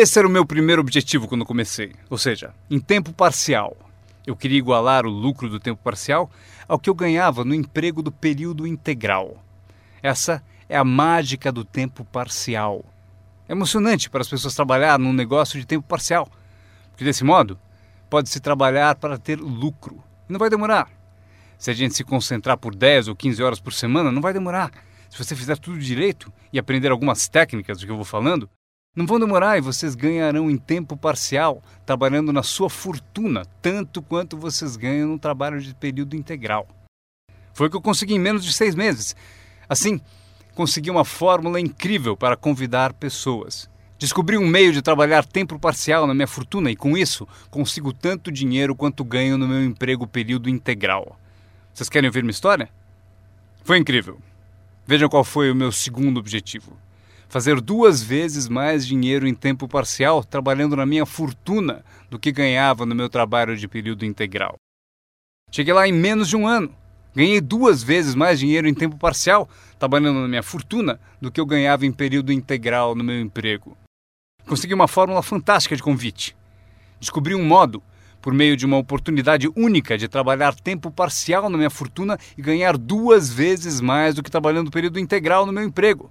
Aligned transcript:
Esse 0.00 0.16
era 0.16 0.28
o 0.28 0.30
meu 0.30 0.46
primeiro 0.46 0.80
objetivo 0.80 1.26
quando 1.26 1.44
comecei, 1.44 1.92
ou 2.08 2.16
seja, 2.16 2.54
em 2.70 2.78
tempo 2.78 3.12
parcial. 3.12 3.76
Eu 4.24 4.36
queria 4.36 4.56
igualar 4.56 5.04
o 5.04 5.10
lucro 5.10 5.48
do 5.48 5.58
tempo 5.58 5.82
parcial 5.82 6.30
ao 6.68 6.78
que 6.78 6.88
eu 6.88 6.94
ganhava 6.94 7.44
no 7.44 7.52
emprego 7.52 8.00
do 8.00 8.12
período 8.12 8.64
integral. 8.64 9.42
Essa 10.00 10.40
é 10.68 10.76
a 10.76 10.84
mágica 10.84 11.50
do 11.50 11.64
tempo 11.64 12.04
parcial. 12.04 12.84
É 13.48 13.52
emocionante 13.54 14.08
para 14.08 14.20
as 14.20 14.28
pessoas 14.28 14.54
trabalhar 14.54 15.00
num 15.00 15.12
negócio 15.12 15.58
de 15.58 15.66
tempo 15.66 15.84
parcial, 15.88 16.30
porque 16.90 17.02
desse 17.02 17.24
modo 17.24 17.58
pode-se 18.08 18.38
trabalhar 18.38 18.94
para 18.94 19.18
ter 19.18 19.40
lucro. 19.40 20.00
E 20.28 20.32
não 20.32 20.38
vai 20.38 20.48
demorar. 20.48 20.88
Se 21.58 21.72
a 21.72 21.74
gente 21.74 21.96
se 21.96 22.04
concentrar 22.04 22.56
por 22.56 22.72
10 22.72 23.08
ou 23.08 23.16
15 23.16 23.42
horas 23.42 23.58
por 23.58 23.72
semana, 23.72 24.12
não 24.12 24.22
vai 24.22 24.32
demorar. 24.32 24.70
Se 25.10 25.18
você 25.18 25.34
fizer 25.34 25.58
tudo 25.58 25.76
direito 25.76 26.32
e 26.52 26.58
aprender 26.60 26.92
algumas 26.92 27.26
técnicas 27.26 27.80
do 27.80 27.84
que 27.84 27.90
eu 27.90 27.96
vou 27.96 28.04
falando, 28.04 28.48
não 28.98 29.06
vão 29.06 29.20
demorar 29.20 29.56
e 29.56 29.60
vocês 29.60 29.94
ganharão 29.94 30.50
em 30.50 30.56
tempo 30.56 30.96
parcial, 30.96 31.62
trabalhando 31.86 32.32
na 32.32 32.42
sua 32.42 32.68
fortuna, 32.68 33.46
tanto 33.62 34.02
quanto 34.02 34.36
vocês 34.36 34.74
ganham 34.74 35.10
no 35.10 35.20
trabalho 35.20 35.60
de 35.60 35.72
período 35.72 36.16
integral. 36.16 36.66
Foi 37.54 37.68
o 37.68 37.70
que 37.70 37.76
eu 37.76 37.80
consegui 37.80 38.14
em 38.14 38.18
menos 38.18 38.44
de 38.44 38.52
seis 38.52 38.74
meses. 38.74 39.14
Assim, 39.68 40.00
consegui 40.52 40.90
uma 40.90 41.04
fórmula 41.04 41.60
incrível 41.60 42.16
para 42.16 42.36
convidar 42.36 42.92
pessoas. 42.92 43.70
Descobri 44.00 44.36
um 44.36 44.48
meio 44.48 44.72
de 44.72 44.82
trabalhar 44.82 45.24
tempo 45.24 45.60
parcial 45.60 46.04
na 46.04 46.12
minha 46.12 46.26
fortuna 46.26 46.68
e, 46.68 46.74
com 46.74 46.96
isso, 46.96 47.24
consigo 47.52 47.92
tanto 47.92 48.32
dinheiro 48.32 48.74
quanto 48.74 49.04
ganho 49.04 49.38
no 49.38 49.46
meu 49.46 49.64
emprego 49.64 50.08
período 50.08 50.50
integral. 50.50 51.16
Vocês 51.72 51.88
querem 51.88 52.08
ouvir 52.08 52.24
minha 52.24 52.32
história? 52.32 52.68
Foi 53.62 53.78
incrível. 53.78 54.18
Vejam 54.84 55.08
qual 55.08 55.22
foi 55.22 55.52
o 55.52 55.54
meu 55.54 55.70
segundo 55.70 56.18
objetivo: 56.18 56.76
fazer 57.28 57.60
duas 57.60 58.02
vezes 58.02 58.48
mais 58.48 58.86
dinheiro 58.86 59.26
em 59.28 59.34
tempo 59.34 59.68
parcial 59.68 60.24
trabalhando 60.24 60.74
na 60.74 60.86
minha 60.86 61.04
fortuna 61.04 61.84
do 62.10 62.18
que 62.18 62.32
ganhava 62.32 62.86
no 62.86 62.94
meu 62.94 63.08
trabalho 63.08 63.56
de 63.56 63.68
período 63.68 64.04
integral. 64.04 64.56
Cheguei 65.50 65.72
lá 65.72 65.86
em 65.86 65.92
menos 65.92 66.28
de 66.28 66.36
um 66.36 66.46
ano. 66.46 66.74
Ganhei 67.14 67.40
duas 67.40 67.82
vezes 67.82 68.14
mais 68.14 68.38
dinheiro 68.38 68.68
em 68.68 68.74
tempo 68.74 68.96
parcial, 68.96 69.48
trabalhando 69.78 70.20
na 70.20 70.28
minha 70.28 70.42
fortuna, 70.42 71.00
do 71.20 71.30
que 71.30 71.40
eu 71.40 71.46
ganhava 71.46 71.84
em 71.84 71.92
período 71.92 72.32
integral 72.32 72.94
no 72.94 73.02
meu 73.02 73.18
emprego. 73.20 73.76
Consegui 74.46 74.74
uma 74.74 74.86
fórmula 74.86 75.22
fantástica 75.22 75.74
de 75.74 75.82
convite. 75.82 76.36
Descobri 77.00 77.34
um 77.34 77.44
modo, 77.44 77.82
por 78.20 78.32
meio 78.32 78.56
de 78.56 78.66
uma 78.66 78.76
oportunidade 78.76 79.48
única 79.56 79.96
de 79.96 80.06
trabalhar 80.06 80.54
tempo 80.54 80.90
parcial 80.90 81.48
na 81.48 81.56
minha 81.56 81.70
fortuna 81.70 82.18
e 82.36 82.42
ganhar 82.42 82.76
duas 82.76 83.32
vezes 83.32 83.80
mais 83.80 84.14
do 84.14 84.22
que 84.22 84.30
trabalhando 84.30 84.70
período 84.70 84.98
integral 84.98 85.46
no 85.46 85.52
meu 85.52 85.64
emprego. 85.64 86.10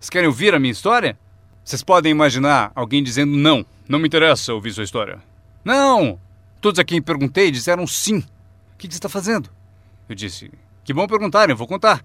Vocês 0.00 0.08
querem 0.08 0.28
ouvir 0.28 0.54
a 0.54 0.58
minha 0.58 0.72
história? 0.72 1.18
Vocês 1.62 1.82
podem 1.82 2.10
imaginar 2.10 2.72
alguém 2.74 3.04
dizendo 3.04 3.36
não, 3.36 3.66
não 3.86 3.98
me 3.98 4.06
interessa 4.06 4.54
ouvir 4.54 4.72
sua 4.72 4.82
história. 4.82 5.18
Não! 5.62 6.18
Todos 6.58 6.78
a 6.80 6.84
quem 6.84 7.02
perguntei 7.02 7.50
disseram 7.50 7.86
sim. 7.86 8.20
O 8.20 8.78
que 8.78 8.86
você 8.86 8.94
está 8.94 9.10
fazendo? 9.10 9.50
Eu 10.08 10.14
disse: 10.14 10.50
Que 10.82 10.94
bom 10.94 11.06
perguntarem, 11.06 11.54
vou 11.54 11.66
contar. 11.66 12.02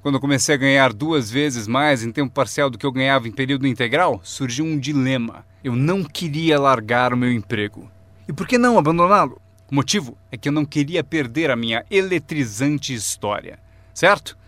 Quando 0.00 0.14
eu 0.14 0.20
comecei 0.20 0.54
a 0.54 0.58
ganhar 0.58 0.94
duas 0.94 1.30
vezes 1.30 1.68
mais 1.68 2.02
em 2.02 2.10
tempo 2.10 2.32
parcial 2.32 2.70
do 2.70 2.78
que 2.78 2.86
eu 2.86 2.92
ganhava 2.92 3.28
em 3.28 3.32
período 3.32 3.66
integral, 3.66 4.18
surgiu 4.24 4.64
um 4.64 4.78
dilema. 4.78 5.44
Eu 5.62 5.76
não 5.76 6.02
queria 6.02 6.58
largar 6.58 7.12
o 7.12 7.18
meu 7.18 7.30
emprego. 7.30 7.90
E 8.26 8.32
por 8.32 8.48
que 8.48 8.56
não 8.56 8.78
abandoná-lo? 8.78 9.38
O 9.70 9.74
motivo 9.74 10.16
é 10.32 10.38
que 10.38 10.48
eu 10.48 10.52
não 10.52 10.64
queria 10.64 11.04
perder 11.04 11.50
a 11.50 11.56
minha 11.56 11.84
eletrizante 11.90 12.94
história. 12.94 13.58
Certo? 13.92 14.38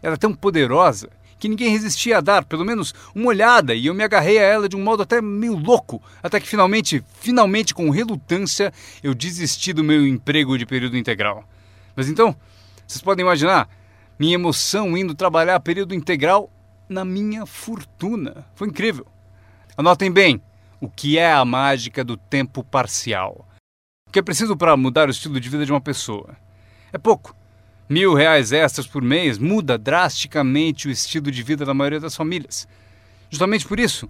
Ela 0.00 0.14
é 0.14 0.16
tão 0.16 0.32
poderosa 0.32 1.10
que 1.40 1.48
ninguém 1.48 1.70
resistia 1.70 2.18
a 2.18 2.20
dar 2.20 2.44
pelo 2.44 2.64
menos 2.64 2.94
uma 3.14 3.28
olhada 3.28 3.74
e 3.74 3.86
eu 3.86 3.94
me 3.94 4.04
agarrei 4.04 4.38
a 4.38 4.42
ela 4.42 4.68
de 4.68 4.76
um 4.76 4.82
modo 4.82 5.02
até 5.02 5.22
meio 5.22 5.56
louco, 5.56 6.00
até 6.22 6.38
que 6.38 6.46
finalmente, 6.46 7.02
finalmente 7.18 7.74
com 7.74 7.88
relutância, 7.88 8.72
eu 9.02 9.14
desisti 9.14 9.72
do 9.72 9.82
meu 9.82 10.06
emprego 10.06 10.58
de 10.58 10.66
período 10.66 10.98
integral. 10.98 11.42
Mas 11.96 12.08
então, 12.08 12.36
vocês 12.86 13.00
podem 13.00 13.24
imaginar 13.24 13.68
minha 14.18 14.34
emoção 14.34 14.96
indo 14.96 15.14
trabalhar 15.14 15.58
período 15.60 15.94
integral 15.94 16.52
na 16.86 17.04
minha 17.04 17.46
fortuna. 17.46 18.44
Foi 18.54 18.68
incrível. 18.68 19.06
Anotem 19.76 20.10
bem 20.10 20.42
o 20.78 20.90
que 20.90 21.18
é 21.18 21.32
a 21.32 21.44
mágica 21.44 22.04
do 22.04 22.16
tempo 22.16 22.62
parcial. 22.62 23.48
O 24.06 24.10
que 24.10 24.18
é 24.18 24.22
preciso 24.22 24.56
para 24.56 24.76
mudar 24.76 25.08
o 25.08 25.10
estilo 25.10 25.40
de 25.40 25.48
vida 25.48 25.64
de 25.64 25.72
uma 25.72 25.80
pessoa? 25.80 26.36
É 26.92 26.98
pouco. 26.98 27.34
Mil 27.90 28.14
reais 28.14 28.52
extras 28.52 28.86
por 28.86 29.02
mês 29.02 29.36
muda 29.36 29.76
drasticamente 29.76 30.86
o 30.86 30.92
estilo 30.92 31.28
de 31.28 31.42
vida 31.42 31.64
da 31.64 31.74
maioria 31.74 31.98
das 31.98 32.14
famílias. 32.14 32.68
Justamente 33.28 33.66
por 33.66 33.80
isso, 33.80 34.08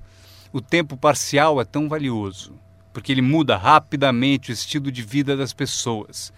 o 0.52 0.60
tempo 0.60 0.98
parcial 0.98 1.58
é 1.58 1.64
tão 1.64 1.88
valioso, 1.88 2.52
porque 2.92 3.10
ele 3.10 3.22
muda 3.22 3.56
rapidamente 3.56 4.50
o 4.50 4.52
estilo 4.52 4.92
de 4.92 5.00
vida 5.00 5.34
das 5.34 5.54
pessoas. 5.54 6.30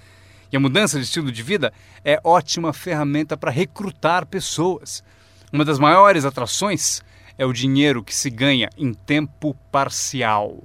E 0.53 0.57
a 0.57 0.61
mudança 0.61 1.01
de 1.01 1.05
estilo 1.05 1.33
de 1.33 1.43
vida 1.43 1.73
é 2.05 2.21
ótima 2.23 2.73
ferramenta 2.73 3.37
para 3.37 3.51
recrutar 3.51 4.25
pessoas. 4.25 5.03
Uma 5.53 5.65
das 5.65 5.81
maiores 5.81 6.25
atrações 6.25 7.03
é 7.37 7.45
o 7.45 7.53
dinheiro 7.53 8.05
que 8.05 8.15
se 8.15 8.31
ganha 8.31 8.71
em 8.79 8.95
tempo 8.95 9.53
parcial. 9.73 10.63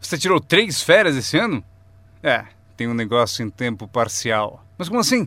Você 0.00 0.16
tirou 0.16 0.38
três 0.38 0.80
férias 0.80 1.16
esse 1.16 1.36
ano? 1.36 1.64
É, 2.22 2.44
tem 2.76 2.86
um 2.86 2.94
negócio 2.94 3.44
em 3.44 3.50
tempo 3.50 3.88
parcial. 3.88 4.64
Mas 4.78 4.88
como 4.88 5.00
assim? 5.00 5.26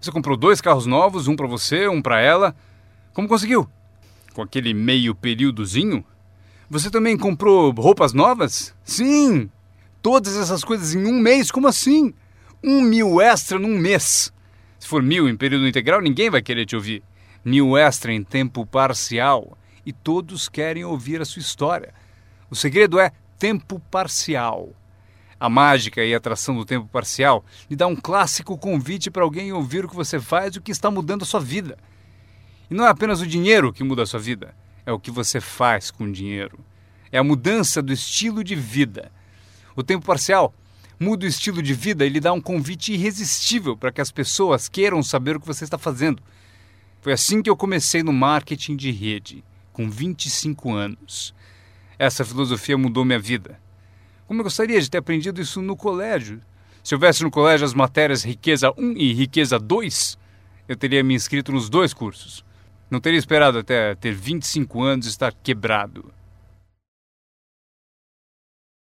Você 0.00 0.12
comprou 0.12 0.36
dois 0.36 0.60
carros 0.60 0.86
novos, 0.86 1.26
um 1.26 1.34
para 1.34 1.46
você, 1.46 1.88
um 1.88 2.00
para 2.00 2.20
ela. 2.20 2.54
Como 3.12 3.26
conseguiu? 3.26 3.68
Com 4.32 4.42
aquele 4.42 4.72
meio 4.72 5.14
períodozinho? 5.14 6.04
Você 6.70 6.90
também 6.90 7.16
comprou 7.16 7.72
roupas 7.72 8.12
novas? 8.12 8.74
Sim! 8.84 9.50
Todas 10.00 10.36
essas 10.36 10.62
coisas 10.62 10.94
em 10.94 11.04
um 11.04 11.18
mês? 11.18 11.50
Como 11.50 11.66
assim? 11.66 12.14
Um 12.62 12.80
mil 12.82 13.20
extra 13.20 13.58
num 13.58 13.76
mês. 13.76 14.32
Se 14.78 14.86
for 14.86 15.02
mil 15.02 15.28
em 15.28 15.36
período 15.36 15.66
integral, 15.66 16.00
ninguém 16.00 16.30
vai 16.30 16.40
querer 16.40 16.64
te 16.64 16.76
ouvir. 16.76 17.02
Mil 17.44 17.76
extra 17.76 18.12
em 18.12 18.22
tempo 18.22 18.64
parcial. 18.64 19.58
E 19.84 19.92
todos 19.92 20.48
querem 20.48 20.84
ouvir 20.84 21.20
a 21.20 21.24
sua 21.24 21.40
história. 21.40 21.92
O 22.48 22.54
segredo 22.54 23.00
é 23.00 23.10
tempo 23.38 23.80
parcial. 23.90 24.70
A 25.40 25.48
mágica 25.48 26.04
e 26.04 26.12
a 26.12 26.16
atração 26.16 26.56
do 26.56 26.64
tempo 26.64 26.88
parcial 26.88 27.44
lhe 27.70 27.76
dá 27.76 27.86
um 27.86 27.94
clássico 27.94 28.58
convite 28.58 29.10
para 29.10 29.22
alguém 29.22 29.52
ouvir 29.52 29.84
o 29.84 29.88
que 29.88 29.94
você 29.94 30.18
faz 30.18 30.54
e 30.54 30.58
o 30.58 30.62
que 30.62 30.72
está 30.72 30.90
mudando 30.90 31.22
a 31.22 31.26
sua 31.26 31.40
vida. 31.40 31.78
E 32.68 32.74
não 32.74 32.84
é 32.84 32.88
apenas 32.88 33.20
o 33.20 33.26
dinheiro 33.26 33.72
que 33.72 33.84
muda 33.84 34.02
a 34.02 34.06
sua 34.06 34.18
vida, 34.18 34.54
é 34.84 34.92
o 34.92 34.98
que 34.98 35.10
você 35.10 35.40
faz 35.40 35.90
com 35.90 36.04
o 36.04 36.12
dinheiro. 36.12 36.58
É 37.12 37.18
a 37.18 37.24
mudança 37.24 37.80
do 37.80 37.92
estilo 37.92 38.42
de 38.42 38.54
vida. 38.54 39.12
O 39.76 39.82
tempo 39.82 40.04
parcial 40.04 40.52
muda 40.98 41.24
o 41.24 41.28
estilo 41.28 41.62
de 41.62 41.72
vida 41.72 42.04
e 42.04 42.08
lhe 42.08 42.20
dá 42.20 42.32
um 42.32 42.40
convite 42.40 42.92
irresistível 42.92 43.76
para 43.76 43.92
que 43.92 44.00
as 44.00 44.10
pessoas 44.10 44.68
queiram 44.68 45.02
saber 45.02 45.36
o 45.36 45.40
que 45.40 45.46
você 45.46 45.62
está 45.62 45.78
fazendo. 45.78 46.20
Foi 47.00 47.12
assim 47.12 47.40
que 47.40 47.48
eu 47.48 47.56
comecei 47.56 48.02
no 48.02 48.12
marketing 48.12 48.74
de 48.74 48.90
rede, 48.90 49.44
com 49.72 49.88
25 49.88 50.72
anos. 50.74 51.32
Essa 51.96 52.24
filosofia 52.24 52.76
mudou 52.76 53.04
minha 53.04 53.20
vida. 53.20 53.60
Como 54.28 54.40
eu 54.40 54.44
gostaria 54.44 54.78
de 54.78 54.90
ter 54.90 54.98
aprendido 54.98 55.40
isso 55.40 55.62
no 55.62 55.74
colégio. 55.74 56.42
Se 56.84 56.94
houvesse 56.94 57.22
no 57.22 57.30
colégio 57.30 57.64
as 57.64 57.72
matérias 57.72 58.22
Riqueza 58.22 58.70
1 58.76 58.92
e 58.92 59.14
Riqueza 59.14 59.58
2, 59.58 60.18
eu 60.68 60.76
teria 60.76 61.02
me 61.02 61.14
inscrito 61.14 61.50
nos 61.50 61.70
dois 61.70 61.94
cursos. 61.94 62.44
Não 62.90 63.00
teria 63.00 63.18
esperado 63.18 63.58
até 63.58 63.94
ter 63.94 64.12
25 64.12 64.82
anos 64.82 65.06
e 65.06 65.08
estar 65.08 65.32
quebrado. 65.32 66.12